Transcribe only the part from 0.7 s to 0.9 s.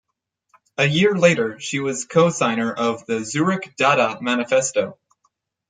A